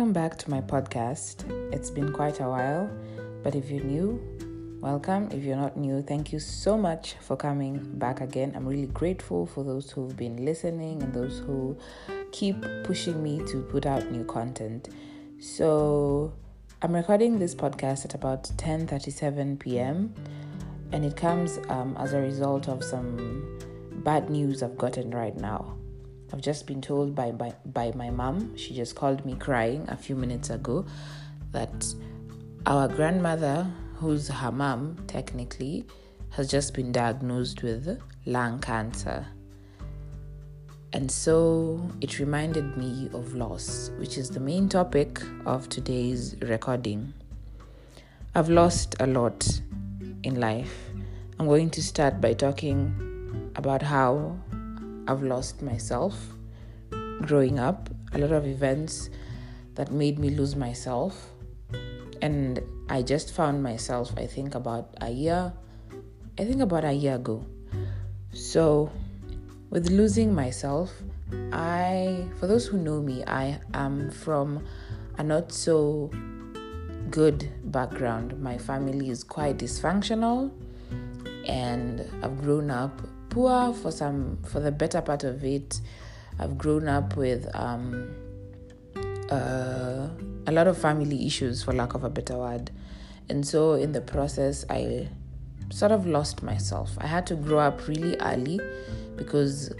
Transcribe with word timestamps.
Welcome 0.00 0.14
back 0.14 0.38
to 0.38 0.48
my 0.48 0.62
podcast. 0.62 1.44
It's 1.74 1.90
been 1.90 2.10
quite 2.10 2.40
a 2.40 2.48
while, 2.48 2.88
but 3.42 3.54
if 3.54 3.70
you're 3.70 3.84
new, 3.84 4.18
welcome. 4.80 5.28
If 5.30 5.44
you're 5.44 5.58
not 5.58 5.76
new, 5.76 6.00
thank 6.00 6.32
you 6.32 6.38
so 6.38 6.78
much 6.78 7.16
for 7.20 7.36
coming 7.36 7.76
back 7.98 8.22
again. 8.22 8.54
I'm 8.56 8.66
really 8.66 8.86
grateful 8.86 9.44
for 9.44 9.62
those 9.62 9.90
who've 9.90 10.16
been 10.16 10.42
listening 10.42 11.02
and 11.02 11.12
those 11.12 11.40
who 11.40 11.76
keep 12.32 12.64
pushing 12.84 13.22
me 13.22 13.44
to 13.48 13.60
put 13.60 13.84
out 13.84 14.10
new 14.10 14.24
content. 14.24 14.88
So, 15.38 16.32
I'm 16.80 16.94
recording 16.94 17.38
this 17.38 17.54
podcast 17.54 18.06
at 18.06 18.14
about 18.14 18.44
10:37 18.56 19.58
p.m. 19.58 20.14
and 20.92 21.04
it 21.04 21.14
comes 21.14 21.58
um, 21.68 21.94
as 21.98 22.14
a 22.14 22.20
result 22.22 22.70
of 22.70 22.82
some 22.82 23.60
bad 24.02 24.30
news 24.30 24.62
I've 24.62 24.78
gotten 24.78 25.10
right 25.10 25.36
now. 25.36 25.76
I've 26.32 26.40
just 26.40 26.66
been 26.66 26.80
told 26.80 27.14
by, 27.14 27.32
by, 27.32 27.54
by 27.66 27.92
my 27.94 28.10
mom, 28.10 28.56
she 28.56 28.74
just 28.74 28.94
called 28.94 29.24
me 29.24 29.34
crying 29.34 29.84
a 29.88 29.96
few 29.96 30.14
minutes 30.14 30.50
ago, 30.50 30.84
that 31.52 31.94
our 32.66 32.88
grandmother, 32.88 33.66
who's 33.94 34.28
her 34.28 34.52
mom 34.52 34.96
technically, 35.06 35.86
has 36.30 36.48
just 36.48 36.74
been 36.74 36.92
diagnosed 36.92 37.62
with 37.62 38.00
lung 38.26 38.60
cancer. 38.60 39.26
And 40.92 41.10
so 41.10 41.88
it 42.00 42.18
reminded 42.18 42.76
me 42.76 43.08
of 43.12 43.34
loss, 43.34 43.90
which 43.98 44.18
is 44.18 44.30
the 44.30 44.40
main 44.40 44.68
topic 44.68 45.20
of 45.46 45.68
today's 45.68 46.36
recording. 46.42 47.12
I've 48.34 48.48
lost 48.48 48.96
a 49.00 49.06
lot 49.06 49.60
in 50.22 50.40
life. 50.40 50.90
I'm 51.38 51.46
going 51.46 51.70
to 51.70 51.82
start 51.82 52.20
by 52.20 52.34
talking 52.34 53.52
about 53.56 53.82
how 53.82 54.36
I've 55.10 55.24
lost 55.24 55.60
myself 55.60 56.14
growing 57.22 57.58
up, 57.58 57.90
a 58.12 58.18
lot 58.18 58.30
of 58.30 58.46
events 58.46 59.10
that 59.74 59.90
made 59.90 60.20
me 60.20 60.30
lose 60.30 60.54
myself. 60.54 61.30
And 62.22 62.60
I 62.88 63.02
just 63.02 63.32
found 63.32 63.60
myself, 63.60 64.14
I 64.16 64.26
think, 64.26 64.54
about 64.54 64.94
a 65.00 65.10
year, 65.10 65.52
I 66.38 66.44
think 66.44 66.60
about 66.60 66.84
a 66.84 66.92
year 66.92 67.16
ago. 67.16 67.44
So, 68.32 68.92
with 69.70 69.90
losing 69.90 70.32
myself, 70.32 70.92
I, 71.52 72.24
for 72.38 72.46
those 72.46 72.66
who 72.66 72.78
know 72.78 73.02
me, 73.02 73.24
I 73.24 73.58
am 73.74 74.12
from 74.12 74.64
a 75.18 75.24
not 75.24 75.50
so 75.50 76.12
good 77.10 77.50
background. 77.72 78.40
My 78.40 78.58
family 78.58 79.10
is 79.10 79.24
quite 79.24 79.58
dysfunctional, 79.58 80.52
and 81.48 82.08
I've 82.22 82.40
grown 82.42 82.70
up 82.70 82.92
poor 83.30 83.72
for 83.72 83.90
some 83.90 84.38
for 84.48 84.60
the 84.60 84.72
better 84.72 85.00
part 85.00 85.24
of 85.24 85.44
it. 85.44 85.80
I've 86.38 86.58
grown 86.58 86.88
up 86.88 87.16
with 87.16 87.48
um, 87.54 88.14
uh, 89.30 90.08
a 90.46 90.52
lot 90.52 90.66
of 90.66 90.76
family 90.76 91.26
issues, 91.26 91.62
for 91.62 91.72
lack 91.72 91.94
of 91.94 92.04
a 92.04 92.10
better 92.10 92.36
word, 92.36 92.70
and 93.28 93.46
so 93.46 93.74
in 93.74 93.92
the 93.92 94.00
process, 94.00 94.64
I 94.68 95.08
sort 95.70 95.92
of 95.92 96.06
lost 96.06 96.42
myself. 96.42 96.96
I 96.98 97.06
had 97.06 97.26
to 97.28 97.36
grow 97.36 97.58
up 97.58 97.86
really 97.86 98.16
early 98.20 98.60
because 99.16 99.72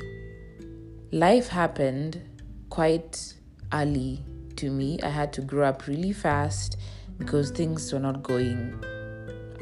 life 1.13 1.49
happened 1.49 2.21
quite 2.69 3.35
early 3.73 4.23
to 4.57 4.71
me. 4.71 5.01
I 5.03 5.09
had 5.09 5.33
to 5.35 5.41
grow 5.41 5.69
up 5.69 5.87
really 5.87 6.13
fast 6.13 6.77
because 7.19 7.51
things 7.51 7.93
were 7.93 7.99
not 7.99 8.23
going 8.23 8.83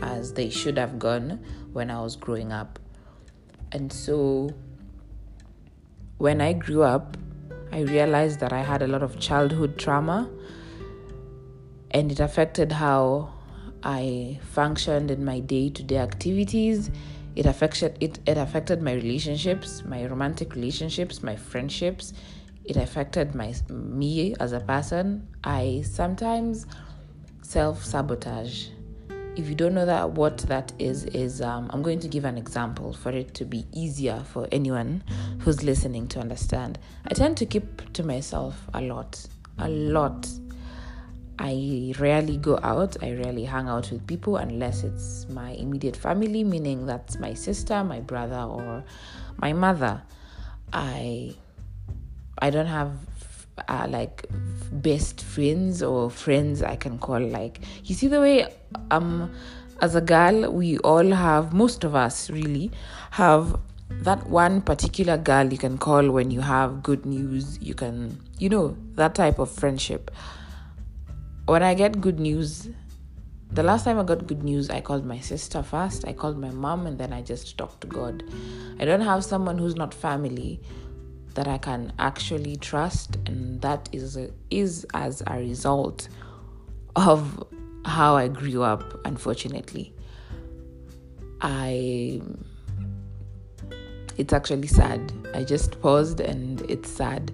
as 0.03 0.34
they 0.34 0.50
should 0.50 0.78
have 0.78 0.98
gone 0.98 1.41
when 1.72 1.91
I 1.91 2.00
was 2.00 2.16
growing 2.16 2.53
up. 2.53 2.78
And 3.72 3.92
so 3.92 4.50
when 6.19 6.41
I 6.41 6.52
grew 6.52 6.83
up, 6.83 7.16
I 7.72 7.80
realized 7.80 8.41
that 8.41 8.52
I 8.52 8.62
had 8.62 8.83
a 8.83 8.86
lot 8.86 9.02
of 9.02 9.19
childhood 9.19 9.78
trauma 9.78 10.28
and 11.91 12.10
it 12.10 12.20
affected 12.20 12.72
how 12.72 13.32
I 13.82 14.41
functioned 14.42 15.10
in 15.10 15.25
my 15.25 15.41
day 15.41 15.70
to 15.70 15.82
day 15.82 15.98
activities. 15.98 16.91
It 17.37 17.47
affected 17.47 17.97
it, 18.00 18.19
it 18.26 18.37
affected 18.37 18.82
my 18.82 18.94
relationships, 18.94 19.84
my 19.84 20.04
romantic 20.06 20.54
relationships, 20.54 21.22
my 21.22 21.37
friendships. 21.37 22.12
It 22.65 22.76
affected 22.76 23.34
my 23.34 23.54
me 23.69 24.34
as 24.41 24.53
a 24.53 24.60
person. 24.60 25.28
I 25.44 25.82
sometimes 25.87 26.66
self 27.42 27.84
sabotage 27.84 28.69
if 29.38 29.49
you 29.49 29.54
don't 29.54 29.72
know 29.72 29.87
that 29.87 30.10
what 30.10 30.38
that 30.38 30.72
is 30.81 31.04
is 31.04 31.41
um, 31.41 31.71
i'm 31.72 31.81
going 31.81 32.00
to 32.00 32.09
give 32.09 32.25
an 32.25 32.37
example 32.37 32.93
for 32.93 33.10
it 33.10 33.32
to 33.34 33.44
be 33.44 33.65
easier 33.72 34.21
for 34.32 34.49
anyone 34.50 35.03
who's 35.41 35.62
listening 35.62 36.09
to 36.09 36.19
understand. 36.19 36.78
I 37.06 37.15
tend 37.15 37.37
to 37.38 37.47
keep 37.47 37.93
to 37.93 38.03
myself 38.03 38.56
a 38.75 38.81
lot 38.81 39.27
a 39.59 39.69
lot. 39.69 40.28
I 41.38 41.94
rarely 41.98 42.37
go 42.37 42.59
out. 42.62 42.97
I 43.03 43.12
rarely 43.12 43.44
hang 43.44 43.69
out 43.69 43.91
with 43.93 44.06
people 44.06 44.37
unless 44.37 44.82
it's 44.82 45.28
my 45.28 45.50
immediate 45.53 45.97
family 45.97 46.43
meaning 46.43 46.87
that's 46.87 47.19
my 47.19 47.34
sister 47.34 47.84
my 47.84 48.00
brother 48.00 48.41
or 48.41 48.84
my 49.38 49.53
mother. 49.53 50.03
I 50.72 51.34
i 52.41 52.50
don't 52.50 52.66
have 52.66 52.93
uh, 53.69 53.86
like 53.88 54.26
best 54.72 55.22
friends 55.22 55.82
or 55.82 56.10
friends 56.10 56.62
I 56.62 56.76
can 56.76 56.98
call 56.98 57.20
like 57.20 57.60
you 57.84 57.94
see 57.94 58.08
the 58.08 58.20
way 58.20 58.46
um 58.91 59.32
as 59.80 59.94
a 59.94 60.00
girl 60.00 60.52
we 60.52 60.78
all 60.78 61.10
have 61.10 61.52
most 61.52 61.84
of 61.84 61.94
us 61.94 62.30
really 62.30 62.70
have 63.12 63.58
that 63.91 64.26
one 64.28 64.60
particular 64.60 65.16
girl 65.16 65.50
you 65.50 65.58
can 65.58 65.78
call 65.78 66.10
when 66.10 66.30
you 66.30 66.41
have 66.41 66.82
good 66.82 67.06
news 67.06 67.58
you 67.62 67.74
can 67.74 68.20
you 68.38 68.48
know 68.48 68.76
that 68.94 69.14
type 69.14 69.38
of 69.38 69.50
friendship 69.50 70.10
when 71.47 71.62
I 71.62 71.74
get 71.74 72.00
good 72.00 72.20
news 72.20 72.68
the 73.50 73.62
last 73.62 73.84
time 73.84 73.98
I 73.98 74.02
got 74.02 74.26
good 74.26 74.42
news, 74.42 74.68
I 74.68 74.82
called 74.82 75.06
my 75.06 75.20
sister 75.20 75.62
first, 75.62 76.06
I 76.06 76.12
called 76.12 76.38
my 76.38 76.50
mom, 76.50 76.86
and 76.86 76.98
then 76.98 77.14
I 77.14 77.22
just 77.22 77.56
talked 77.56 77.80
to 77.80 77.86
God. 77.86 78.22
I 78.78 78.84
don't 78.84 79.00
have 79.00 79.24
someone 79.24 79.56
who's 79.56 79.74
not 79.74 79.94
family 79.94 80.60
that 81.38 81.47
I 81.47 81.56
can 81.56 81.93
actually 82.00 82.56
trust, 82.56 83.16
and 83.26 83.60
that 83.60 83.88
is 83.93 84.19
is 84.50 84.84
as 84.93 85.22
a 85.25 85.34
result 85.38 86.09
of 86.97 87.44
how 87.84 88.16
I 88.16 88.26
grew 88.26 88.65
up. 88.65 88.82
Unfortunately, 89.04 89.94
I 91.41 92.21
it's 94.16 94.32
actually 94.32 94.66
sad. 94.66 95.12
I 95.32 95.44
just 95.44 95.81
paused, 95.81 96.19
and 96.19 96.60
it's 96.62 96.91
sad. 96.91 97.31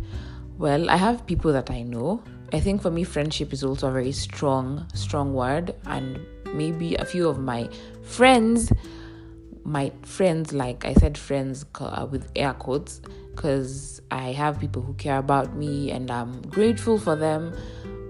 Well, 0.59 0.91
I 0.91 0.99
have 0.99 1.25
people 1.27 1.51
that 1.55 1.71
I 1.71 1.81
know. 1.81 2.23
I 2.53 2.61
think 2.61 2.83
for 2.83 2.91
me, 2.91 3.05
friendship 3.05 3.55
is 3.55 3.65
also 3.65 3.89
a 3.89 3.91
very 3.91 4.13
strong, 4.13 4.87
strong 4.93 5.33
word, 5.33 5.75
and 5.87 6.21
maybe 6.53 6.95
a 6.97 7.07
few 7.07 7.27
of 7.27 7.39
my 7.39 7.71
friends, 8.03 8.71
my 9.65 9.91
friends, 10.03 10.53
like 10.53 10.85
I 10.85 10.93
said, 10.93 11.17
friends 11.17 11.65
uh, 11.81 12.07
with 12.11 12.31
air 12.37 12.53
quotes 12.53 13.01
because 13.35 14.01
I 14.11 14.33
have 14.33 14.61
people 14.61 14.81
who 14.81 14.95
care 14.95 15.19
about 15.19 15.57
me 15.57 15.91
and 15.91 16.11
I'm 16.11 16.41
grateful 16.43 16.99
for 16.99 17.17
them. 17.17 17.53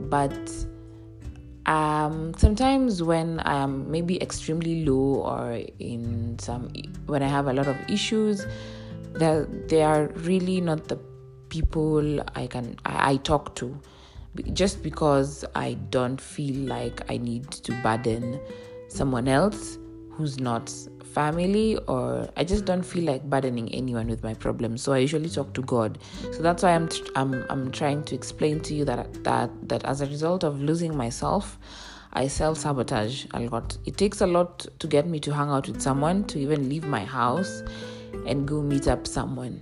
But 0.00 0.36
um, 1.66 2.34
sometimes 2.36 3.02
when 3.02 3.40
I 3.40 3.62
am 3.62 3.90
maybe 3.90 4.20
extremely 4.20 4.84
low 4.84 5.22
or 5.22 5.62
in 5.78 6.38
some 6.38 6.70
when 7.06 7.22
I 7.22 7.28
have 7.28 7.46
a 7.46 7.52
lot 7.52 7.66
of 7.66 7.76
issues, 7.88 8.46
that 9.14 9.68
they 9.68 9.82
are 9.82 10.08
really 10.14 10.60
not 10.60 10.88
the 10.88 10.98
people 11.48 12.20
I 12.34 12.46
can 12.46 12.76
I, 12.84 13.12
I 13.12 13.16
talk 13.16 13.54
to 13.56 13.80
just 14.52 14.82
because 14.82 15.44
I 15.54 15.74
don't 15.90 16.20
feel 16.20 16.56
like 16.66 17.08
I 17.10 17.16
need 17.16 17.50
to 17.50 17.72
burden 17.82 18.40
someone 18.88 19.28
else 19.28 19.78
who's 20.16 20.38
not 20.38 20.72
family 21.02 21.76
or 21.88 22.28
I 22.36 22.44
just 22.44 22.64
don't 22.64 22.82
feel 22.82 23.04
like 23.04 23.22
burdening 23.24 23.72
anyone 23.72 24.08
with 24.08 24.22
my 24.22 24.34
problems. 24.34 24.82
So 24.82 24.92
I 24.92 24.98
usually 24.98 25.28
talk 25.28 25.52
to 25.54 25.62
God. 25.62 25.98
So 26.32 26.42
that's 26.42 26.62
why 26.62 26.74
I'm 26.74 26.88
I'm 27.16 27.44
I'm 27.50 27.70
trying 27.72 28.04
to 28.04 28.14
explain 28.14 28.60
to 28.60 28.74
you 28.74 28.84
that 28.84 29.24
that 29.24 29.50
that 29.68 29.84
as 29.84 30.00
a 30.00 30.06
result 30.06 30.44
of 30.44 30.60
losing 30.60 30.96
myself, 30.96 31.58
I 32.12 32.28
self 32.28 32.58
sabotage 32.58 33.26
a 33.34 33.40
lot. 33.40 33.76
It 33.86 33.96
takes 33.96 34.20
a 34.20 34.26
lot 34.26 34.66
to 34.78 34.86
get 34.86 35.06
me 35.06 35.20
to 35.20 35.34
hang 35.34 35.50
out 35.50 35.68
with 35.68 35.80
someone, 35.80 36.24
to 36.24 36.38
even 36.38 36.68
leave 36.68 36.84
my 36.84 37.04
house 37.04 37.62
and 38.26 38.46
go 38.46 38.62
meet 38.62 38.88
up 38.88 39.06
someone. 39.06 39.60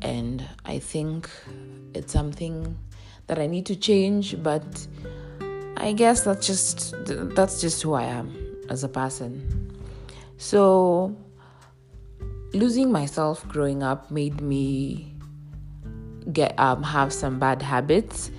And 0.00 0.44
I 0.64 0.78
think 0.78 1.28
it's 1.94 2.12
something 2.12 2.76
that 3.26 3.38
I 3.38 3.46
need 3.46 3.66
to 3.66 3.76
change, 3.76 4.42
but 4.42 4.86
I 5.76 5.92
guess 5.92 6.24
that's 6.24 6.46
just 6.46 6.94
that's 7.36 7.60
just 7.60 7.82
who 7.82 7.92
I 7.94 8.04
am 8.04 8.41
as 8.72 8.82
a 8.82 8.88
person. 8.88 9.70
So, 10.38 11.14
losing 12.52 12.90
myself 12.90 13.46
growing 13.46 13.82
up 13.82 14.10
made 14.10 14.40
me 14.40 15.14
get 16.32 16.58
um, 16.58 16.82
have 16.82 17.12
some 17.12 17.38
bad 17.38 17.62
habits, 17.62 18.30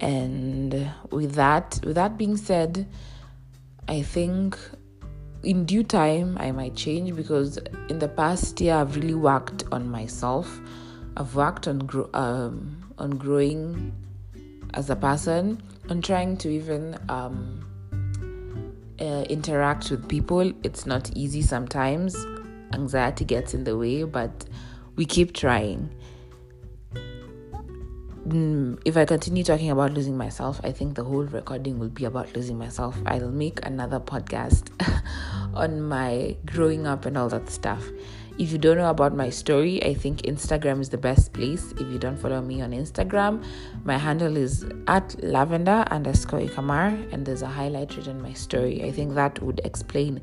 and 0.00 0.90
with 1.10 1.34
that, 1.34 1.80
with 1.84 1.96
that 1.96 2.16
being 2.16 2.36
said, 2.36 2.86
I 3.88 4.02
think 4.02 4.56
in 5.42 5.64
due 5.64 5.82
time 5.82 6.38
I 6.38 6.52
might 6.52 6.76
change 6.76 7.16
because 7.16 7.58
in 7.88 7.98
the 7.98 8.08
past 8.08 8.60
year 8.60 8.76
I've 8.76 8.94
really 8.94 9.14
worked 9.14 9.64
on 9.72 9.90
myself. 9.90 10.60
I've 11.16 11.34
worked 11.34 11.66
on 11.68 11.80
gro- 11.80 12.08
um, 12.14 12.94
on 12.96 13.10
growing 13.10 13.92
as 14.74 14.88
a 14.88 14.96
person 14.96 15.60
on 15.90 16.00
trying 16.00 16.36
to 16.38 16.48
even 16.48 16.96
um, 17.08 17.66
uh, 19.00 19.24
interact 19.28 19.90
with 19.90 20.08
people. 20.08 20.52
It's 20.62 20.86
not 20.86 21.10
easy 21.16 21.42
sometimes. 21.42 22.16
Anxiety 22.72 23.24
gets 23.24 23.54
in 23.54 23.64
the 23.64 23.76
way, 23.76 24.04
but 24.04 24.44
we 24.96 25.04
keep 25.04 25.34
trying. 25.34 25.90
Mm, 28.26 28.80
if 28.84 28.96
I 28.96 29.04
continue 29.04 29.42
talking 29.42 29.70
about 29.70 29.92
losing 29.92 30.16
myself, 30.16 30.60
I 30.62 30.70
think 30.70 30.94
the 30.94 31.02
whole 31.02 31.24
recording 31.24 31.78
will 31.78 31.88
be 31.88 32.04
about 32.04 32.34
losing 32.36 32.56
myself. 32.56 32.96
I'll 33.04 33.30
make 33.30 33.58
another 33.66 33.98
podcast 33.98 34.70
on 35.54 35.82
my 35.82 36.36
growing 36.46 36.86
up 36.86 37.04
and 37.04 37.18
all 37.18 37.28
that 37.30 37.50
stuff. 37.50 37.84
If 38.38 38.50
you 38.50 38.58
don't 38.58 38.78
know 38.78 38.88
about 38.88 39.14
my 39.14 39.28
story, 39.28 39.82
I 39.84 39.92
think 39.92 40.22
Instagram 40.22 40.80
is 40.80 40.88
the 40.88 40.98
best 40.98 41.32
place. 41.32 41.72
If 41.72 41.92
you 41.92 41.98
don't 41.98 42.16
follow 42.16 42.40
me 42.40 42.62
on 42.62 42.70
Instagram, 42.70 43.44
my 43.84 43.98
handle 43.98 44.36
is 44.36 44.64
at 44.86 45.22
lavender 45.22 45.84
underscore 45.90 46.40
ikamar, 46.40 47.12
and 47.12 47.26
there's 47.26 47.42
a 47.42 47.46
highlight 47.46 47.94
written 47.96 48.22
my 48.22 48.32
story. 48.32 48.82
I 48.84 48.90
think 48.90 49.14
that 49.14 49.42
would 49.42 49.60
explain 49.64 50.22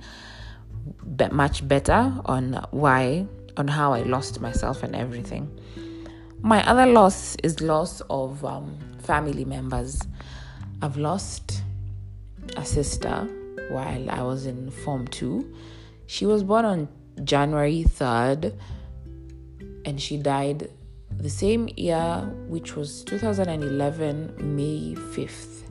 much 1.32 1.68
better 1.68 2.14
on 2.26 2.66
why, 2.72 3.28
on 3.58 3.68
how 3.68 3.94
I 3.94 4.02
lost 4.02 4.42
myself 4.42 4.82
and 4.82 4.96
everything. 4.96 5.60
My 6.42 6.68
other 6.68 6.88
loss 6.88 7.36
is 7.44 7.62
loss 7.62 8.02
of 8.10 8.44
um, 8.44 8.76
family 9.00 9.46
members. 9.46 10.02
I've 10.82 10.98
lost 10.98 11.62
a 12.58 12.66
sister 12.66 13.28
while 13.70 14.10
I 14.10 14.24
was 14.24 14.48
in 14.48 14.72
Form 14.72 15.08
2. 15.08 15.56
She 16.08 16.26
was 16.26 16.44
born 16.44 16.66
on 16.66 16.88
January 17.24 17.84
3rd 17.88 18.54
and 19.86 20.00
she 20.02 20.18
died 20.18 20.70
the 21.18 21.30
same 21.30 21.70
year, 21.76 22.22
which 22.48 22.76
was 22.76 23.04
2011, 23.04 24.56
May 24.56 24.96
5th. 24.96 25.64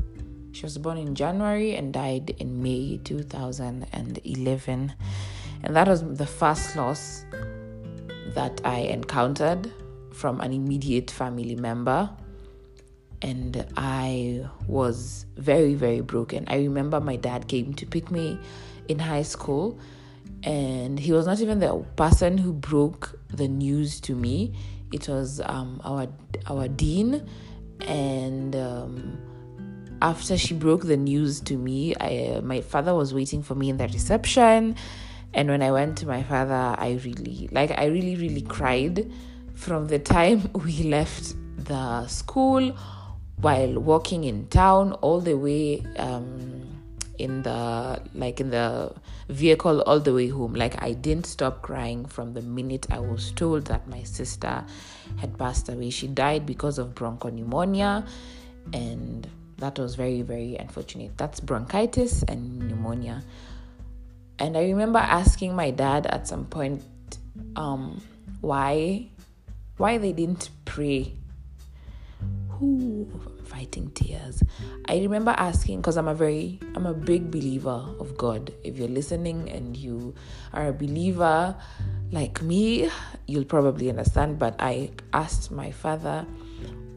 She 0.52 0.64
was 0.64 0.76
born 0.76 0.98
in 0.98 1.14
January 1.14 1.76
and 1.76 1.92
died 1.92 2.34
in 2.38 2.62
May 2.62 2.98
2011. 3.04 4.94
And 5.62 5.76
that 5.76 5.88
was 5.88 6.02
the 6.02 6.26
first 6.26 6.76
loss 6.76 7.24
that 8.34 8.60
I 8.64 8.78
encountered 8.80 9.72
from 10.12 10.40
an 10.40 10.52
immediate 10.52 11.10
family 11.10 11.54
member. 11.54 12.10
And 13.22 13.66
I 13.76 14.48
was 14.66 15.26
very, 15.36 15.74
very 15.74 16.00
broken. 16.00 16.44
I 16.48 16.56
remember 16.56 17.00
my 17.00 17.16
dad 17.16 17.48
came 17.48 17.72
to 17.74 17.86
pick 17.86 18.10
me 18.10 18.38
in 18.88 18.98
high 18.98 19.22
school 19.22 19.78
and 20.43 20.99
he 20.99 21.12
was 21.12 21.26
not 21.26 21.40
even 21.40 21.58
the 21.58 21.85
person 21.96 22.38
who 22.38 22.52
broke 22.52 23.19
the 23.29 23.49
news 23.49 24.00
to 24.00 24.14
me. 24.14 24.52
It 24.93 25.08
was 25.08 25.40
um, 25.44 25.81
our 25.85 26.08
our 26.46 26.69
dean, 26.69 27.29
and 27.81 28.55
um, 28.56 29.19
after 30.00 30.38
she 30.38 30.55
broke 30.55 30.85
the 30.85 30.96
news 30.96 31.40
to 31.40 31.56
me, 31.56 31.94
I, 31.96 32.37
uh, 32.37 32.40
my 32.43 32.61
father 32.61 32.94
was 32.94 33.12
waiting 33.12 33.43
for 33.43 33.55
me 33.55 33.69
in 33.69 33.76
the 33.76 33.88
reception, 33.88 34.76
and 35.35 35.49
when 35.49 35.62
I 35.62 35.73
went 35.73 35.99
to 35.99 36.06
my 36.06 36.23
father, 36.23 36.75
I 36.79 37.00
really 37.05 37.49
like 37.52 37.73
I 37.76 37.87
really 37.87 38.17
really 38.17 38.43
cried 38.43 39.11
from 39.55 39.88
the 39.88 39.99
time 39.99 40.50
we 40.64 40.84
left 40.84 41.34
the 41.56 42.06
school 42.06 42.76
while 43.41 43.75
walking 43.75 44.25
in 44.25 44.46
town 44.49 44.93
all 44.94 45.20
the 45.20 45.37
way. 45.37 45.84
Um, 45.96 46.57
in 47.19 47.43
the 47.43 48.00
like 48.15 48.41
in 48.41 48.50
the 48.50 48.93
vehicle 49.29 49.81
all 49.82 50.00
the 50.00 50.15
way 50.15 50.29
home. 50.29 50.55
Like 50.55 50.81
i 50.82 50.93
didn't 50.93 51.26
stop 51.26 51.62
crying 51.62 52.05
from 52.06 52.35
the 52.35 52.43
minute 52.43 52.87
i 52.91 52.99
was 52.99 53.32
told 53.32 53.67
that 53.67 53.87
my 53.88 54.03
sister 54.03 54.65
had 55.17 55.37
passed 55.38 55.69
away. 55.69 55.91
She 55.91 56.06
died 56.06 56.47
because 56.47 56.79
of 56.79 56.94
bronchopneumonia 56.94 58.06
and 58.73 59.26
that 59.59 59.79
was 59.79 59.94
very 59.94 60.23
very 60.23 60.56
unfortunate. 60.56 61.17
That's 61.19 61.41
bronchitis 61.41 62.23
and 62.25 62.59
pneumonia. 62.59 63.23
And 64.38 64.56
i 64.56 64.62
remember 64.62 64.99
asking 65.00 65.55
my 65.55 65.70
dad 65.70 66.06
at 66.06 66.29
some 66.29 66.47
point 66.47 66.82
um, 67.56 68.00
why 68.41 69.11
why 69.79 69.99
they 69.99 70.12
didn't 70.12 70.50
pray. 70.65 71.15
Who 72.50 73.09
fighting 73.48 73.90
tears. 73.90 74.42
I 74.86 74.98
remember 74.98 75.34
asking 75.36 75.80
because 75.80 75.96
I'm 75.96 76.08
a 76.08 76.14
very 76.14 76.60
I'm 76.74 76.86
a 76.86 76.94
big 76.94 77.30
believer 77.30 77.84
of 77.98 78.16
God. 78.16 78.52
If 78.62 78.76
you're 78.76 78.88
listening 78.88 79.50
and 79.50 79.76
you 79.76 80.14
are 80.52 80.68
a 80.68 80.72
believer 80.72 81.56
like 82.12 82.42
me, 82.42 82.90
you'll 83.26 83.44
probably 83.44 83.88
understand. 83.88 84.38
But 84.38 84.56
I 84.58 84.90
asked 85.12 85.50
my 85.50 85.70
father 85.70 86.26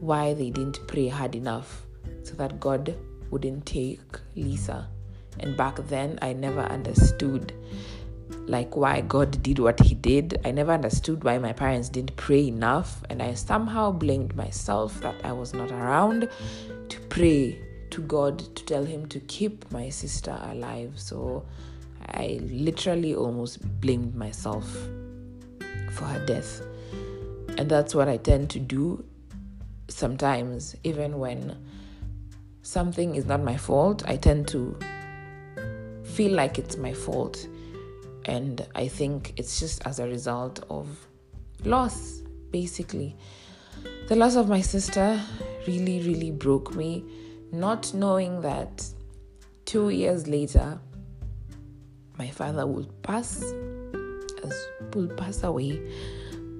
why 0.00 0.34
they 0.34 0.50
didn't 0.50 0.86
pray 0.86 1.08
hard 1.08 1.34
enough 1.34 1.86
so 2.22 2.34
that 2.34 2.60
God 2.60 2.94
wouldn't 3.30 3.66
take 3.66 4.00
Lisa. 4.36 4.88
And 5.40 5.56
back 5.56 5.76
then 5.88 6.18
I 6.20 6.34
never 6.34 6.60
understood 6.60 7.52
like 8.46 8.76
why 8.76 9.00
God 9.00 9.42
did 9.42 9.58
what 9.58 9.80
He 9.80 9.94
did. 9.94 10.40
I 10.44 10.50
never 10.50 10.72
understood 10.72 11.24
why 11.24 11.38
my 11.38 11.52
parents 11.52 11.88
didn't 11.88 12.16
pray 12.16 12.48
enough, 12.48 13.02
and 13.08 13.22
I 13.22 13.34
somehow 13.34 13.92
blamed 13.92 14.34
myself 14.36 15.00
that 15.00 15.14
I 15.24 15.32
was 15.32 15.54
not 15.54 15.70
around 15.70 16.28
to 16.88 17.00
pray 17.08 17.58
to 17.90 18.00
God 18.02 18.38
to 18.56 18.64
tell 18.64 18.84
Him 18.84 19.06
to 19.08 19.20
keep 19.20 19.70
my 19.70 19.88
sister 19.88 20.38
alive. 20.44 20.92
So 20.96 21.44
I 22.08 22.40
literally 22.42 23.14
almost 23.14 23.60
blamed 23.80 24.14
myself 24.14 24.68
for 25.92 26.04
her 26.04 26.24
death. 26.26 26.62
And 27.58 27.70
that's 27.70 27.94
what 27.94 28.08
I 28.08 28.16
tend 28.16 28.50
to 28.50 28.58
do 28.58 29.04
sometimes, 29.88 30.74
even 30.84 31.18
when 31.18 31.56
something 32.62 33.14
is 33.14 33.26
not 33.26 33.42
my 33.42 33.56
fault, 33.56 34.02
I 34.06 34.16
tend 34.16 34.48
to 34.48 34.78
feel 36.02 36.32
like 36.32 36.58
it's 36.58 36.76
my 36.76 36.92
fault 36.92 37.46
and 38.24 38.66
I 38.74 38.88
think 38.88 39.34
it's 39.36 39.58
just 39.58 39.86
as 39.86 39.98
a 39.98 40.06
result 40.06 40.64
of 40.70 41.06
loss, 41.64 42.22
basically. 42.50 43.16
The 44.08 44.16
loss 44.16 44.36
of 44.36 44.48
my 44.48 44.60
sister 44.60 45.20
really, 45.66 46.00
really 46.00 46.30
broke 46.30 46.74
me, 46.74 47.04
not 47.50 47.92
knowing 47.94 48.40
that 48.42 48.86
two 49.64 49.90
years 49.90 50.26
later, 50.26 50.78
my 52.18 52.28
father 52.28 52.66
would 52.66 53.02
pass 53.02 53.42
as 54.44 54.66
will 54.94 55.08
pass 55.16 55.42
away 55.42 55.80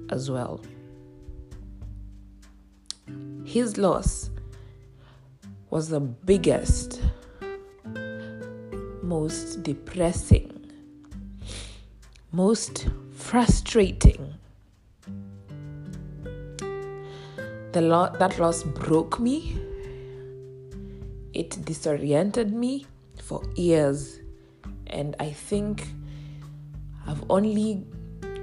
as 0.09 0.29
well. 0.29 0.61
His 3.45 3.77
loss 3.77 4.29
was 5.69 5.89
the 5.89 5.99
biggest, 5.99 7.01
most 9.01 9.63
depressing 9.63 10.52
most 12.33 12.89
frustrating. 13.11 14.33
The 17.71 17.81
lo- 17.81 18.13
that 18.19 18.37
loss 18.39 18.63
broke 18.63 19.19
me. 19.19 19.57
It 21.33 21.63
disoriented 21.63 22.53
me 22.53 22.85
for 23.21 23.41
years. 23.55 24.19
And 24.87 25.15
I 25.19 25.31
think 25.31 25.87
I've 27.07 27.23
only 27.29 27.85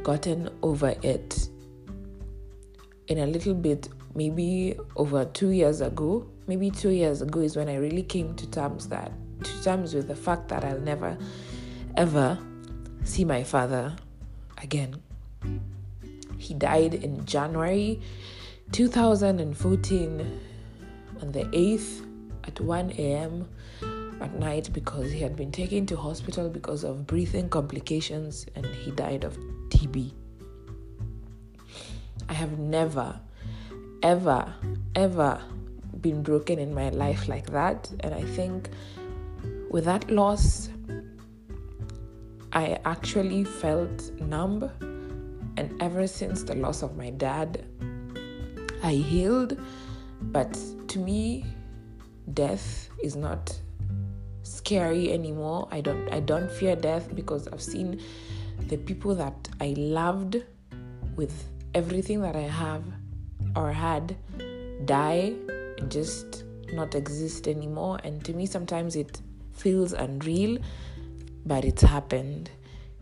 gotten 0.02 0.48
over 0.62 0.94
it 1.02 1.48
in 3.08 3.18
a 3.18 3.26
little 3.26 3.54
bit, 3.54 3.88
maybe 4.14 4.76
over 4.96 5.24
two 5.24 5.50
years 5.50 5.80
ago. 5.80 6.26
Maybe 6.46 6.70
two 6.70 6.90
years 6.90 7.22
ago 7.22 7.40
is 7.40 7.56
when 7.56 7.68
I 7.68 7.76
really 7.76 8.02
came 8.02 8.34
to 8.36 8.50
terms 8.50 8.88
that 8.88 9.12
to 9.44 9.62
terms 9.62 9.94
with 9.94 10.08
the 10.08 10.16
fact 10.16 10.48
that 10.48 10.64
I'll 10.64 10.80
never 10.80 11.16
ever 11.96 12.38
see 13.04 13.24
my 13.24 13.42
father 13.42 13.96
again. 14.62 15.02
He 16.38 16.54
died 16.54 16.94
in 16.94 17.24
January 17.26 18.00
2014 18.72 20.40
on 21.20 21.32
the 21.32 21.44
8th 21.44 22.06
at 22.44 22.60
1 22.60 22.92
a.m. 22.92 23.48
at 24.20 24.34
night 24.38 24.70
because 24.72 25.10
he 25.10 25.20
had 25.20 25.36
been 25.36 25.52
taken 25.52 25.86
to 25.86 25.96
hospital 25.96 26.48
because 26.48 26.84
of 26.84 27.06
breathing 27.06 27.48
complications 27.48 28.46
and 28.54 28.64
he 28.66 28.90
died 28.92 29.24
of 29.24 29.36
TB. 29.68 30.12
I 32.28 32.32
have 32.32 32.58
never, 32.58 33.20
ever, 34.02 34.54
ever 34.94 35.42
been 36.00 36.22
broken 36.22 36.58
in 36.58 36.74
my 36.74 36.88
life 36.90 37.28
like 37.28 37.50
that. 37.50 37.90
And 38.00 38.14
I 38.14 38.22
think 38.22 38.70
with 39.70 39.84
that 39.84 40.10
loss, 40.10 40.69
I 42.52 42.78
actually 42.84 43.44
felt 43.44 44.10
numb. 44.20 44.70
And 45.56 45.80
ever 45.82 46.06
since 46.06 46.42
the 46.42 46.54
loss 46.54 46.82
of 46.82 46.96
my 46.96 47.10
dad, 47.10 47.64
I 48.82 48.92
healed. 48.92 49.60
But 50.22 50.58
to 50.88 50.98
me, 50.98 51.44
death 52.34 52.88
is 53.02 53.16
not 53.16 53.58
scary 54.42 55.12
anymore. 55.12 55.68
I 55.70 55.80
don't 55.80 56.08
I 56.12 56.20
don't 56.20 56.50
fear 56.50 56.76
death 56.76 57.14
because 57.14 57.48
I've 57.48 57.62
seen 57.62 58.00
the 58.68 58.76
people 58.76 59.14
that 59.16 59.48
I 59.60 59.74
loved 59.76 60.42
with 61.16 61.44
everything 61.74 62.20
that 62.22 62.36
I 62.36 62.48
have 62.48 62.84
or 63.56 63.72
had 63.72 64.16
die 64.84 65.34
and 65.78 65.90
just 65.90 66.44
not 66.72 66.94
exist 66.94 67.48
anymore. 67.48 68.00
And 68.04 68.24
to 68.24 68.32
me, 68.32 68.46
sometimes 68.46 68.96
it 68.96 69.20
feels 69.52 69.92
unreal, 69.92 70.58
but 71.44 71.64
it's 71.64 71.82
happened. 71.82 72.50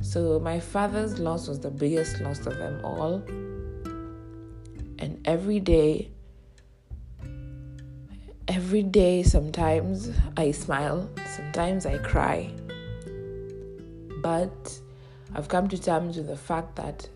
So, 0.00 0.38
my 0.38 0.60
father's 0.60 1.18
loss 1.18 1.48
was 1.48 1.60
the 1.60 1.70
biggest 1.70 2.20
loss 2.20 2.38
of 2.46 2.56
them 2.58 2.80
all. 2.84 3.22
And 5.00 5.20
every 5.24 5.60
day, 5.60 6.10
every 8.46 8.82
day, 8.82 9.22
sometimes 9.22 10.10
I 10.36 10.52
smile, 10.52 11.08
sometimes 11.36 11.86
I 11.86 11.98
cry. 11.98 12.50
But 14.22 14.78
I've 15.34 15.48
come 15.48 15.68
to 15.68 15.80
terms 15.80 16.16
with 16.16 16.28
the 16.28 16.36
fact 16.36 16.76
that 16.76 17.08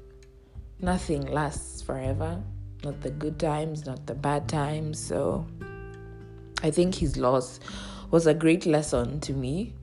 nothing 0.81 1.27
lasts 1.27 1.83
forever 1.83 2.43
not 2.85 3.01
the 3.01 3.11
good 3.11 3.39
times, 3.39 3.87
not 3.87 4.07
the 4.07 4.15
bad 4.15 4.49
times. 4.49 4.99
So 4.99 5.47
I 6.63 6.71
think 6.71 6.97
his 6.97 7.17
loss 7.17 7.61
was 8.11 8.27
a 8.27 8.35
great 8.35 8.67
lesson 8.67 9.21
to 9.21 9.33
me. 9.33 9.75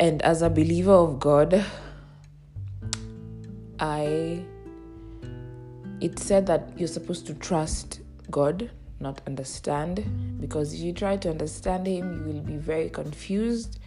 And 0.00 0.22
as 0.22 0.42
a 0.42 0.50
believer 0.50 0.92
of 0.92 1.20
God, 1.20 1.64
I 3.78 4.44
it 6.00 6.18
said 6.18 6.46
that 6.46 6.72
you're 6.76 6.88
supposed 6.88 7.26
to 7.28 7.34
trust 7.34 8.00
God, 8.30 8.70
not 9.00 9.20
understand, 9.26 10.04
because 10.40 10.74
if 10.74 10.80
you 10.80 10.92
try 10.92 11.16
to 11.18 11.30
understand 11.30 11.86
him, 11.86 12.12
you 12.12 12.32
will 12.32 12.42
be 12.42 12.56
very 12.56 12.90
confused. 12.90 13.78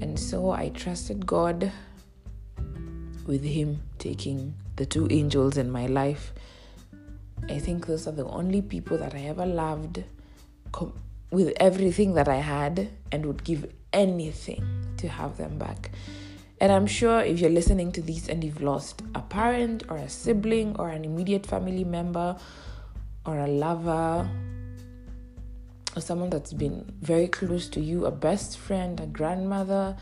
And 0.00 0.18
so 0.18 0.50
I 0.50 0.70
trusted 0.70 1.26
God 1.26 1.72
with 3.26 3.44
him 3.44 3.82
taking 3.98 4.54
the 4.76 4.86
two 4.86 5.08
angels 5.10 5.56
in 5.56 5.70
my 5.70 5.86
life. 5.86 6.32
I 7.48 7.58
think 7.58 7.86
those 7.86 8.06
are 8.06 8.12
the 8.12 8.26
only 8.26 8.62
people 8.62 8.96
that 8.98 9.14
I 9.14 9.22
ever 9.22 9.46
loved 9.46 10.04
com- 10.72 10.94
with 11.30 11.52
everything 11.58 12.14
that 12.14 12.28
I 12.28 12.36
had 12.36 12.88
and 13.12 13.26
would 13.26 13.44
give 13.44 13.70
anything 13.92 14.85
to 15.06 15.12
have 15.12 15.36
them 15.36 15.58
back. 15.58 15.90
And 16.60 16.72
I'm 16.72 16.86
sure 16.86 17.20
if 17.20 17.38
you're 17.38 17.50
listening 17.50 17.92
to 17.92 18.02
this 18.02 18.28
and 18.28 18.42
you've 18.42 18.62
lost 18.62 19.02
a 19.14 19.20
parent 19.20 19.84
or 19.88 19.96
a 19.98 20.08
sibling 20.08 20.74
or 20.78 20.88
an 20.88 21.04
immediate 21.04 21.46
family 21.46 21.84
member 21.84 22.36
or 23.24 23.38
a 23.38 23.46
lover 23.46 24.28
or 25.94 26.00
someone 26.00 26.30
that's 26.30 26.52
been 26.52 26.92
very 27.00 27.28
close 27.28 27.68
to 27.68 27.80
you, 27.80 28.06
a 28.06 28.10
best 28.10 28.58
friend, 28.58 28.98
a 29.00 29.06
grandmother, 29.06 29.96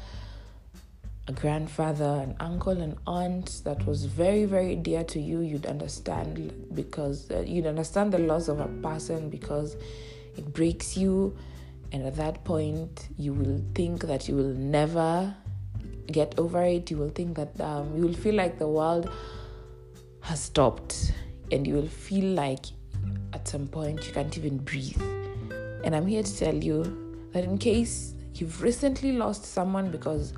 a 1.26 1.32
grandfather, 1.32 2.20
an 2.22 2.36
uncle, 2.38 2.80
an 2.80 2.96
aunt 3.06 3.62
that 3.64 3.84
was 3.86 4.04
very, 4.04 4.44
very 4.44 4.76
dear 4.76 5.04
to 5.04 5.20
you, 5.20 5.40
you'd 5.40 5.66
understand 5.66 6.52
because 6.74 7.30
uh, 7.30 7.40
you'd 7.46 7.66
understand 7.66 8.12
the 8.12 8.18
loss 8.18 8.48
of 8.48 8.60
a 8.60 8.68
person 8.82 9.28
because 9.28 9.76
it 10.36 10.52
breaks 10.52 10.96
you. 10.96 11.36
And 11.94 12.04
at 12.04 12.16
that 12.16 12.42
point, 12.42 13.06
you 13.16 13.32
will 13.32 13.62
think 13.76 14.02
that 14.02 14.28
you 14.28 14.34
will 14.34 14.52
never 14.52 15.32
get 16.08 16.36
over 16.38 16.60
it. 16.64 16.90
You 16.90 16.96
will 16.96 17.10
think 17.10 17.36
that 17.36 17.60
um, 17.60 17.96
you 17.96 18.02
will 18.02 18.14
feel 18.14 18.34
like 18.34 18.58
the 18.58 18.66
world 18.66 19.08
has 20.22 20.40
stopped, 20.40 21.12
and 21.52 21.64
you 21.64 21.74
will 21.74 21.86
feel 21.86 22.34
like 22.34 22.66
at 23.32 23.46
some 23.46 23.68
point 23.68 24.04
you 24.08 24.12
can't 24.12 24.36
even 24.36 24.58
breathe. 24.58 25.00
And 25.84 25.94
I'm 25.94 26.08
here 26.08 26.24
to 26.24 26.36
tell 26.36 26.56
you 26.56 27.28
that 27.32 27.44
in 27.44 27.58
case 27.58 28.14
you've 28.34 28.60
recently 28.60 29.12
lost 29.12 29.44
someone 29.44 29.92
because 29.92 30.32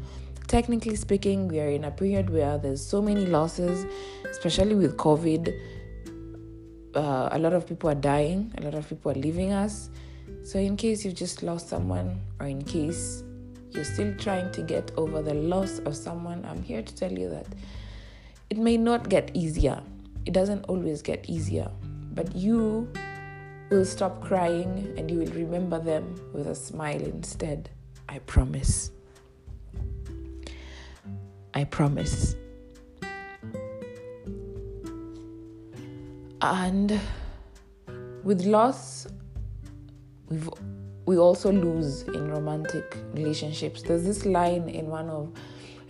technically 0.49 0.95
speaking, 0.95 1.49
we 1.49 1.59
are 1.61 1.71
in 1.71 1.85
a 1.85 1.91
period 1.91 2.29
where 2.29 2.59
there's 2.59 2.85
so 2.85 3.01
many 3.01 3.25
losses, 3.25 3.87
especially 4.31 4.75
with 4.75 4.99
COVID. 4.99 5.59
Uh, 6.95 7.31
a 7.33 7.39
lot 7.39 7.55
of 7.55 7.67
people 7.67 7.89
are 7.89 7.95
dying, 7.95 8.53
a 8.59 8.61
lot 8.61 8.75
of 8.75 8.87
people 8.87 9.11
are 9.13 9.15
leaving 9.15 9.53
us. 9.53 9.89
So, 10.43 10.59
in 10.59 10.77
case 10.77 11.05
you've 11.05 11.15
just 11.15 11.43
lost 11.43 11.69
someone, 11.69 12.21
or 12.41 12.47
in 12.47 12.63
case 12.63 13.25
you're 13.71 13.85
still 13.85 14.15
trying 14.17 14.53
to 14.53 14.63
get 14.63 14.91
over 14.97 15.23
the 15.23 15.35
loss 15.35 15.81
of 15.81 15.97
someone, 15.97 16.45
I'm 16.45 16.63
here 16.63 16.83
to 16.83 16.95
tell 16.95 17.13
you 17.13 17.29
that 17.31 17.47
it 18.49 18.59
may 18.59 18.77
not 18.77 19.09
get 19.09 19.31
easier. 19.35 19.83
It 20.25 20.33
doesn't 20.33 20.65
always 20.65 21.03
get 21.03 21.29
easier, 21.29 21.71
but 22.15 22.35
you 22.35 22.89
will 23.71 23.85
stop 23.85 24.23
crying 24.23 24.95
and 24.97 25.11
you 25.11 25.19
will 25.19 25.33
remember 25.33 25.79
them 25.79 26.15
with 26.33 26.47
a 26.47 26.55
smile 26.55 27.03
instead. 27.03 27.71
I 28.09 28.21
promise. 28.21 28.93
I 31.55 31.65
promise. 31.65 32.37
And 36.41 37.01
with 38.23 38.45
loss, 38.45 39.07
we've 40.29 40.49
we 41.07 41.17
also 41.19 41.53
lose 41.53 42.03
in 42.03 42.31
romantic 42.31 42.97
relationships. 43.15 43.81
There's 43.83 44.05
this 44.05 44.27
line 44.27 44.69
in 44.69 44.89
one 44.89 45.09
of 45.09 45.33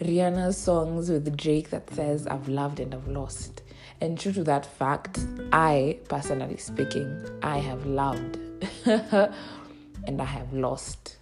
Rihanna's 0.00 0.59
songs 0.59 1.11
with 1.11 1.35
Drake 1.38 1.71
that 1.71 1.88
says, 1.90 2.26
I've 2.26 2.49
loved 2.49 2.81
and 2.81 2.95
I've 2.95 3.09
lost. 3.09 3.62
And 4.02 4.21
true 4.21 4.33
to 4.33 4.45
that 4.45 4.66
fact, 4.66 5.21
I, 5.52 5.99
personally 6.11 6.59
speaking, 6.59 7.26
I 7.43 7.59
have 7.59 7.87
loved 7.87 8.38
and 8.85 10.21
I 10.21 10.25
have 10.25 10.52
lost 10.52 11.16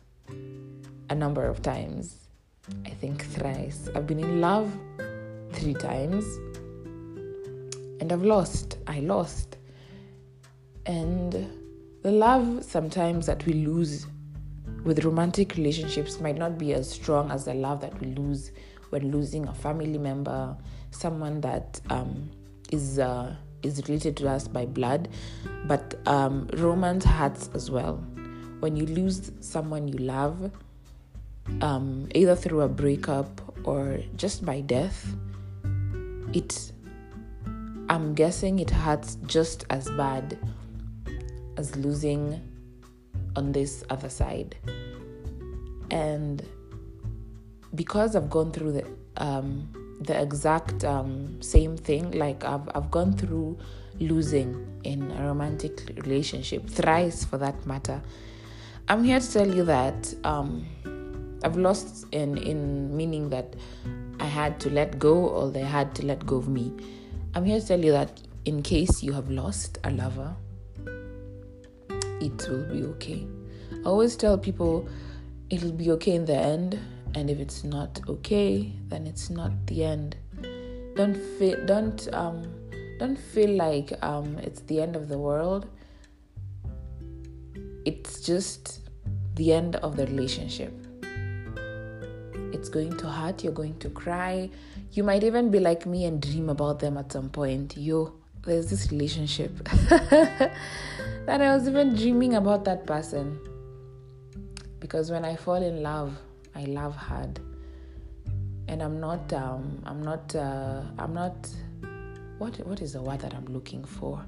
a 1.09 1.15
number 1.15 1.47
of 1.47 1.63
times. 1.63 2.17
I 2.85 2.91
think 2.91 3.25
thrice. 3.25 3.89
I've 3.95 4.09
been 4.09 4.19
in 4.19 4.41
love 4.41 4.77
three 5.53 5.75
times 5.75 6.25
and 8.01 8.13
I've 8.13 8.25
lost. 8.25 8.79
I 8.89 8.99
lost. 9.01 9.57
And 10.87 11.49
the 12.05 12.11
love 12.11 12.63
sometimes 12.63 13.25
that 13.25 13.45
we 13.47 13.55
lose 13.55 14.07
with 14.85 15.07
romantic 15.07 15.57
relationships 15.57 16.21
might 16.21 16.37
not 16.37 16.59
be 16.59 16.75
as 16.75 16.89
strong 16.89 17.31
as 17.31 17.47
the 17.47 17.55
love 17.55 17.81
that 17.81 17.99
we 17.99 18.09
lose 18.09 18.53
when 18.91 19.11
losing 19.11 19.49
a 19.49 19.55
family 19.55 19.97
member, 19.97 20.55
someone 20.91 21.41
that 21.41 21.81
um, 21.89 22.31
is 22.71 22.99
uh, 22.99 23.35
is 23.63 23.79
related 23.89 24.19
to 24.19 24.29
us 24.29 24.47
by 24.47 24.67
blood. 24.67 25.09
But 25.65 25.95
um, 26.07 26.47
romance 26.53 27.07
hurts 27.07 27.49
as 27.55 27.71
well. 27.71 27.97
When 28.61 28.77
you 28.77 28.85
lose 28.85 29.33
someone 29.41 29.89
you 29.89 29.97
love, 29.97 30.51
um, 31.63 32.07
either 32.15 32.37
through 32.37 32.61
a 32.61 32.69
breakup 32.69 33.41
or 33.67 34.01
just 34.17 34.45
by 34.45 34.61
death, 34.61 35.07
it 36.35 36.71
I'm 37.89 38.13
guessing 38.15 38.59
it 38.59 38.69
hurts 38.69 39.17
just 39.27 39.65
as 39.71 39.91
bad 39.93 40.39
as 41.57 41.77
losing 41.77 42.41
on 43.37 43.53
this 43.53 43.85
other 43.91 44.09
side. 44.09 44.57
And 45.91 46.43
because 47.75 48.17
I've 48.17 48.31
gone 48.31 48.53
through 48.53 48.73
the 48.73 48.87
um, 49.17 49.69
the 50.01 50.21
exact 50.21 50.85
um, 50.85 51.41
same 51.41 51.77
thing, 51.77 52.13
like 52.13 52.45
I've 52.45 52.69
I've 52.75 52.91
gone 52.91 53.13
through 53.13 53.59
losing 54.01 54.67
in 54.83 55.11
a 55.13 55.27
romantic 55.27 55.93
relationship 55.97 56.69
thrice 56.69 57.25
for 57.25 57.39
that 57.39 57.67
matter. 57.67 58.03
I'm 58.89 59.05
here 59.05 59.21
to 59.21 59.33
tell 59.33 59.55
you 59.55 59.65
that 59.65 60.15
um, 60.25 60.67
I've 61.43 61.57
lost 61.57 62.07
in 62.13 62.37
in 62.39 62.97
meaning 62.97 63.31
that 63.31 63.55
I 64.21 64.27
had 64.27 64.61
to 64.61 64.71
let 64.71 64.99
go 64.99 65.15
or 65.29 65.51
they 65.51 65.61
had 65.61 65.95
to 65.97 66.07
let 66.07 66.25
go 66.27 66.37
of 66.37 66.49
me. 66.49 66.73
I'm 67.35 67.45
here 67.45 67.61
to 67.61 67.67
tell 67.67 67.85
you 67.85 67.93
that 67.93 68.21
in 68.45 68.63
case 68.63 69.03
you 69.03 69.13
have 69.13 69.31
lost 69.31 69.79
a 69.85 69.91
lover, 69.91 70.37
it 72.25 72.49
will 72.49 72.65
be 72.65 72.85
okay. 72.85 73.27
I 73.73 73.89
always 73.89 74.17
tell 74.17 74.39
people 74.39 74.89
it'll 75.51 75.73
be 75.73 75.91
okay 75.93 76.13
in 76.13 76.25
the 76.25 76.37
end, 76.37 76.79
and 77.15 77.31
if 77.31 77.39
it's 77.39 77.65
not 77.65 78.01
okay, 78.09 78.73
then 78.89 79.07
it's 79.07 79.31
not 79.31 79.53
the 79.67 79.85
end. 79.85 80.17
Don't 80.97 81.17
feel 81.39 81.65
don't 81.67 82.09
um 82.15 82.43
don't 82.99 83.19
feel 83.19 83.51
like 83.51 83.93
um 84.03 84.39
it's 84.39 84.61
the 84.63 84.81
end 84.81 84.97
of 84.97 85.09
the 85.09 85.19
world. 85.19 85.67
It's 87.85 88.21
just 88.21 88.81
the 89.35 89.53
end 89.53 89.77
of 89.77 89.97
the 89.97 90.07
relationship 90.07 90.73
it's 92.65 92.71
going 92.71 92.97
to 92.97 93.07
hurt, 93.07 93.45
you're 93.45 93.53
going 93.53 93.79
to 93.79 93.91
cry. 93.91 94.49
You 94.93 95.05
might 95.05 95.23
even 95.23 95.51
be 95.51 95.61
like 95.61 95.85
me 95.85 96.07
and 96.07 96.23
dream 96.23 96.49
about 96.49 96.79
them 96.79 96.97
at 96.97 97.13
some 97.13 97.29
point. 97.29 97.77
Yo, 97.77 98.15
there's 98.45 98.69
this 98.69 98.91
relationship 98.91 99.57
that 99.69 100.51
I 101.29 101.55
was 101.55 101.67
even 101.69 101.95
dreaming 101.95 102.35
about 102.35 102.65
that 102.65 102.87
person. 102.87 103.39
Because 104.81 105.11
when 105.11 105.25
I 105.25 105.37
fall 105.37 105.63
in 105.63 105.83
love, 105.83 106.17
I 106.55 106.65
love 106.65 106.95
hard. 106.95 107.41
And 108.69 108.83
I'm 108.83 109.01
not 109.01 109.33
um 109.33 109.83
I'm 109.85 110.03
not 110.03 110.35
uh 110.35 110.83
I'm 110.99 111.15
not 111.15 111.49
what 112.39 112.57
what 112.67 112.83
is 112.83 112.93
the 112.95 113.03
word 113.03 113.21
that 113.21 113.35
I'm 113.35 113.47
looking 113.47 113.85
for? 113.85 114.25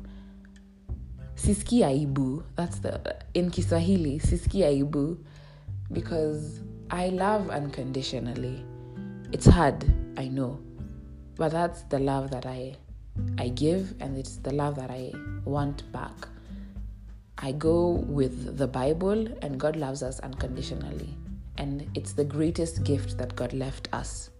Siski 1.36 1.80
aibu. 1.80 2.42
That's 2.54 2.78
the 2.78 3.16
in 3.34 3.50
Kiswahili, 3.50 4.18
siski 4.18 4.62
aibu. 4.62 5.18
Because 5.92 6.60
I 6.90 7.08
love 7.08 7.50
unconditionally. 7.50 8.64
It's 9.32 9.46
hard, 9.46 9.84
I 10.16 10.28
know. 10.28 10.58
But 11.36 11.52
that's 11.52 11.82
the 11.82 11.98
love 11.98 12.30
that 12.30 12.46
I 12.46 12.76
I 13.38 13.48
give 13.48 13.94
and 14.00 14.16
it's 14.16 14.36
the 14.36 14.52
love 14.52 14.76
that 14.76 14.90
I 14.90 15.12
want 15.44 15.90
back. 15.92 16.28
I 17.38 17.52
go 17.52 17.90
with 17.90 18.56
the 18.56 18.66
Bible, 18.66 19.28
and 19.42 19.60
God 19.60 19.76
loves 19.76 20.02
us 20.02 20.20
unconditionally. 20.20 21.14
And 21.58 21.86
it's 21.94 22.14
the 22.14 22.24
greatest 22.24 22.82
gift 22.82 23.18
that 23.18 23.36
God 23.36 23.52
left 23.52 23.88
us. 23.92 24.30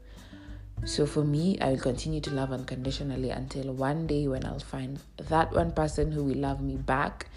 So 0.84 1.04
for 1.04 1.22
me, 1.22 1.58
I 1.60 1.70
will 1.70 1.78
continue 1.78 2.20
to 2.22 2.30
love 2.30 2.52
unconditionally 2.52 3.30
until 3.30 3.74
one 3.74 4.06
day 4.06 4.28
when 4.28 4.44
I'll 4.46 4.60
find 4.60 4.98
that 5.28 5.52
one 5.52 5.72
person 5.72 6.10
who 6.10 6.24
will 6.24 6.36
love 6.36 6.62
me 6.62 6.76
back 6.76 7.28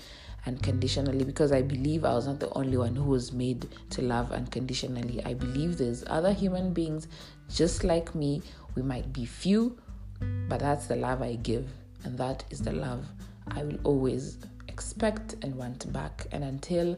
unconditionally 0.45 1.25
because 1.25 1.51
I 1.51 1.61
believe 1.61 2.05
I 2.05 2.13
was 2.13 2.27
not 2.27 2.39
the 2.39 2.51
only 2.53 2.77
one 2.77 2.95
who 2.95 3.03
was 3.03 3.33
made 3.33 3.67
to 3.91 4.01
love 4.01 4.31
unconditionally. 4.31 5.21
I 5.25 5.33
believe 5.33 5.77
there's 5.77 6.03
other 6.07 6.31
human 6.31 6.73
beings 6.73 7.07
just 7.53 7.83
like 7.83 8.15
me. 8.15 8.41
We 8.75 8.81
might 8.81 9.11
be 9.11 9.25
few, 9.25 9.77
but 10.47 10.59
that's 10.59 10.87
the 10.87 10.95
love 10.95 11.21
I 11.21 11.35
give, 11.35 11.67
and 12.03 12.17
that 12.17 12.43
is 12.49 12.61
the 12.61 12.73
love 12.73 13.05
I 13.47 13.63
will 13.63 13.79
always 13.83 14.37
expect 14.67 15.35
and 15.41 15.55
want 15.55 15.91
back. 15.91 16.27
And 16.31 16.43
until 16.43 16.97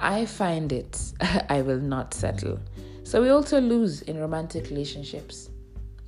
I 0.00 0.26
find 0.26 0.72
it, 0.72 1.00
I 1.48 1.62
will 1.62 1.80
not 1.80 2.12
settle. 2.14 2.58
So 3.04 3.22
we 3.22 3.30
also 3.30 3.60
lose 3.60 4.02
in 4.02 4.18
romantic 4.18 4.68
relationships. 4.68 5.48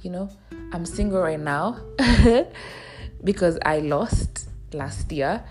You 0.03 0.11
know, 0.11 0.31
I'm 0.73 0.85
single 0.85 1.21
right 1.21 1.41
now 1.41 1.81
because 3.25 3.59
I 3.65 3.79
lost 3.79 4.49
last 4.73 5.11
year, 5.11 5.43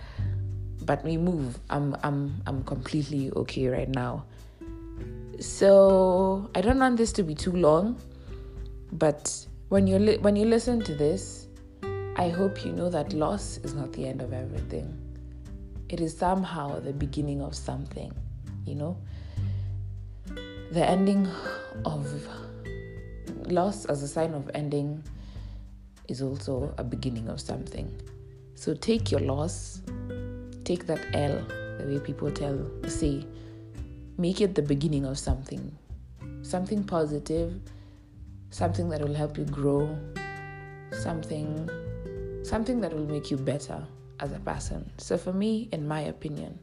but 0.83 1.03
we 1.03 1.17
move. 1.17 1.59
I'm 1.69 1.95
I'm 2.03 2.41
I'm 2.45 2.63
completely 2.63 3.31
okay 3.31 3.67
right 3.67 3.89
now. 3.89 4.25
So 5.39 6.49
I 6.55 6.61
don't 6.61 6.79
want 6.79 6.97
this 6.97 7.11
to 7.13 7.23
be 7.23 7.35
too 7.35 7.51
long, 7.51 7.99
but 8.91 9.46
when 9.69 9.85
you 9.85 9.99
li- 9.99 10.17
when 10.17 10.35
you 10.35 10.45
listen 10.45 10.81
to 10.81 10.95
this, 10.95 11.47
I 12.15 12.29
hope 12.29 12.65
you 12.65 12.71
know 12.71 12.89
that 12.89 13.13
loss 13.13 13.57
is 13.63 13.73
not 13.73 13.91
the 13.93 14.07
end 14.07 14.21
of 14.21 14.33
everything. 14.33 14.97
It 15.89 16.01
is 16.01 16.17
somehow 16.17 16.79
the 16.79 16.93
beginning 16.93 17.41
of 17.41 17.55
something, 17.55 18.11
you 18.65 18.75
know. 18.75 18.97
The 20.71 20.85
ending 20.85 21.27
of 21.85 22.07
loss 23.47 23.85
as 23.85 24.03
a 24.03 24.07
sign 24.07 24.33
of 24.33 24.49
ending 24.53 25.03
is 26.07 26.21
also 26.21 26.73
a 26.77 26.83
beginning 26.83 27.27
of 27.29 27.39
something. 27.39 27.93
So 28.55 28.73
take 28.73 29.11
your 29.11 29.21
loss, 29.21 29.81
take 30.63 30.87
that 30.87 31.05
L, 31.13 31.45
the 31.77 31.85
way 31.87 31.99
people 31.99 32.31
tell 32.31 32.57
say, 32.87 33.25
make 34.17 34.41
it 34.41 34.55
the 34.55 34.61
beginning 34.61 35.05
of 35.05 35.19
something. 35.19 35.77
Something 36.41 36.83
positive, 36.83 37.59
something 38.49 38.89
that 38.89 39.01
will 39.01 39.13
help 39.13 39.37
you 39.37 39.45
grow, 39.45 39.97
something 40.91 41.69
something 42.43 42.79
that 42.79 42.93
will 42.93 43.07
make 43.07 43.29
you 43.29 43.37
better 43.37 43.85
as 44.19 44.31
a 44.31 44.39
person. 44.39 44.89
So 44.97 45.17
for 45.17 45.33
me, 45.33 45.69
in 45.71 45.87
my 45.87 46.01
opinion, 46.01 46.59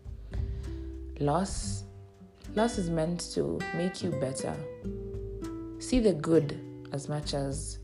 loss 1.21 1.85
loss 2.55 2.79
is 2.79 2.91
meant 2.91 3.21
to 3.35 3.59
make 3.75 4.03
you 4.03 4.11
better. 4.11 4.55
See 5.79 6.01
the 6.01 6.15
good 6.15 6.59
as 6.93 7.09
much 7.09 7.35
as 7.35 7.79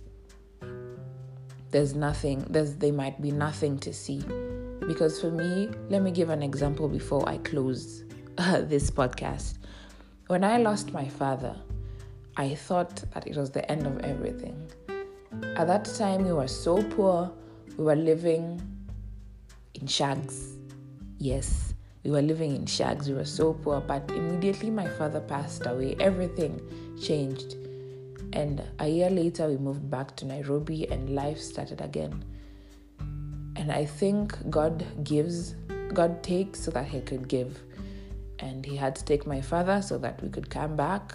there's 1.71 1.95
nothing 1.95 2.45
there's 2.51 2.75
there 2.77 2.93
might 2.93 3.21
be 3.21 3.31
nothing 3.31 3.79
to 3.79 3.93
see 3.93 4.23
because 4.87 5.21
for 5.21 5.31
me 5.31 5.69
let 5.89 6.03
me 6.03 6.11
give 6.11 6.31
an 6.31 6.43
example 6.43 6.89
before 6.89 7.29
i 7.29 7.39
close 7.39 8.05
uh, 8.39 8.61
this 8.73 8.91
podcast 8.91 9.55
when 10.27 10.43
i 10.43 10.57
lost 10.59 10.93
my 10.93 11.09
father 11.09 11.57
i 12.41 12.55
thought 12.55 13.03
that 13.13 13.27
it 13.27 13.37
was 13.37 13.51
the 13.51 13.65
end 13.71 13.87
of 13.87 13.99
everything 14.13 14.57
at 15.57 15.67
that 15.67 15.85
time 15.99 16.25
we 16.25 16.33
were 16.33 16.49
so 16.49 16.83
poor 16.95 17.31
we 17.77 17.85
were 17.85 18.01
living 18.11 18.45
in 19.75 19.87
shags 19.87 20.37
yes 21.19 21.75
we 22.05 22.11
were 22.11 22.23
living 22.23 22.55
in 22.57 22.67
shags 22.67 23.09
we 23.09 23.15
were 23.15 23.33
so 23.39 23.53
poor 23.53 23.81
but 23.81 24.11
immediately 24.11 24.71
my 24.71 24.89
father 24.99 25.21
passed 25.21 25.67
away 25.67 25.95
everything 26.01 26.61
changed 27.01 27.57
and 28.33 28.63
a 28.79 28.89
year 28.89 29.11
later, 29.11 29.49
we 29.49 29.57
moved 29.57 29.91
back 29.91 30.15
to 30.17 30.25
Nairobi 30.25 30.89
and 30.89 31.11
life 31.11 31.39
started 31.39 31.81
again. 31.81 32.25
And 33.57 33.73
I 33.73 33.85
think 33.85 34.37
God 34.49 34.85
gives, 35.05 35.55
God 35.93 36.23
takes 36.23 36.61
so 36.61 36.71
that 36.71 36.87
He 36.87 37.01
could 37.01 37.29
give. 37.29 37.61
And 38.39 38.65
He 38.65 38.77
had 38.77 38.95
to 38.97 39.05
take 39.05 39.27
my 39.27 39.41
father 39.41 39.83
so 39.83 39.99
that 39.99 40.23
we 40.23 40.29
could 40.29 40.49
come 40.49 40.77
back. 40.77 41.15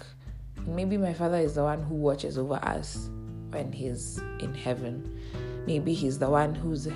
Maybe 0.66 0.96
my 0.96 1.12
father 1.12 1.38
is 1.38 1.54
the 1.54 1.62
one 1.62 1.82
who 1.82 1.94
watches 1.94 2.38
over 2.38 2.58
us 2.62 3.08
when 3.50 3.72
He's 3.72 4.20
in 4.40 4.52
heaven. 4.54 5.20
Maybe 5.66 5.94
He's 5.94 6.18
the 6.18 6.28
one 6.28 6.54
who's 6.54 6.88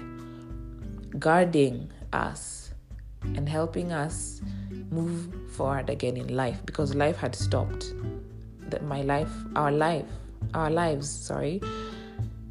guarding 1.19 1.91
us 2.13 2.73
and 3.23 3.49
helping 3.49 3.93
us 3.93 4.41
move 4.91 5.29
forward 5.53 5.91
again 5.91 6.17
in 6.17 6.35
life 6.35 6.61
because 6.67 6.95
life 6.95 7.17
had 7.17 7.35
stopped 7.35 7.93
that 8.71 8.85
my 8.85 9.03
life, 9.03 9.33
our 9.57 9.71
life, 9.71 10.07
our 10.55 10.71
lives, 10.71 11.09
sorry, 11.09 11.61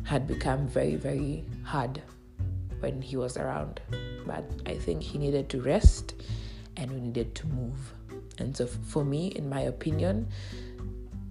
had 0.04 0.28
become 0.28 0.68
very, 0.68 0.96
very 0.96 1.44
hard 1.64 2.02
when 2.80 3.02
he 3.02 3.18
was 3.18 3.38
around. 3.38 3.82
But 4.26 4.46
I 4.66 4.76
think 4.76 5.02
he 5.02 5.18
needed 5.18 5.50
to 5.50 5.62
rest 5.62 6.14
and 6.78 6.92
we 6.92 7.00
needed 7.00 7.36
to 7.36 7.48
move. 7.48 7.94
And 8.38 8.56
so, 8.56 8.68
for 8.68 9.04
me, 9.04 9.28
in 9.28 9.50
my 9.50 9.62
opinion, 9.62 10.28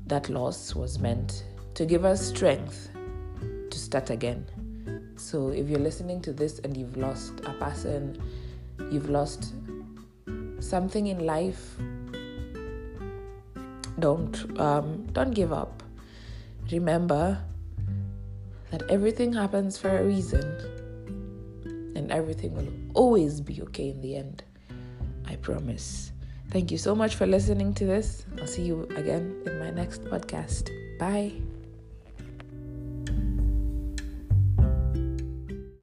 that 0.09 0.31
loss 0.31 0.75
was 0.75 0.99
meant 0.99 1.45
to 1.75 1.85
give 1.85 2.05
us 2.05 2.27
strength 2.27 2.89
to 3.71 3.79
start 3.79 4.11
again. 4.11 4.47
So, 5.17 5.49
if 5.49 5.69
you're 5.69 5.81
listening 5.81 6.23
to 6.23 6.33
this 6.33 6.61
and 6.61 6.77
you've 6.77 6.97
lost 6.97 7.41
a 7.45 7.53
person, 7.55 8.21
you've 8.91 9.11
lost 9.11 9.53
something 10.61 11.09
in 11.09 11.27
life, 11.27 11.77
don't 13.99 14.59
um, 14.59 15.07
don't 15.13 15.33
give 15.33 15.53
up. 15.53 15.83
Remember 16.73 17.39
that 18.71 18.83
everything 18.91 19.33
happens 19.33 19.77
for 19.77 19.99
a 19.99 20.05
reason, 20.05 20.45
and 21.97 22.11
everything 22.11 22.55
will 22.55 22.73
always 22.95 23.41
be 23.41 23.61
okay 23.63 23.91
in 23.91 24.01
the 24.01 24.17
end. 24.17 24.43
I 25.27 25.37
promise. 25.37 26.13
Thank 26.51 26.71
you 26.71 26.79
so 26.79 26.95
much 26.95 27.15
for 27.15 27.27
listening 27.27 27.75
to 27.75 27.85
this. 27.85 28.25
I'll 28.41 28.47
see 28.47 28.63
you 28.63 28.89
again 28.97 29.43
in 29.45 29.59
my 29.59 29.71
next 29.71 30.05
podcast. 30.05 30.71
Bye. 30.99 31.58